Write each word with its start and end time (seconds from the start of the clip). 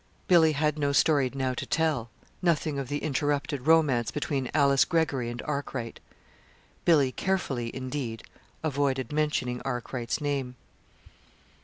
Billy 0.27 0.53
had 0.53 0.79
no 0.79 0.91
story 0.91 1.29
now 1.31 1.53
to 1.53 1.65
tell 1.67 2.09
nothing 2.41 2.79
of 2.79 2.87
the 2.87 3.03
interrupted 3.03 3.67
romance 3.67 4.09
between 4.09 4.49
Alice 4.51 4.83
Greggory 4.83 5.29
and 5.29 5.43
Arkwright. 5.43 5.99
Billy 6.85 7.11
carefully, 7.11 7.69
indeed, 7.75 8.23
avoided 8.63 9.11
mentioning 9.13 9.61
Arkwright's 9.63 10.19
name. 10.19 10.55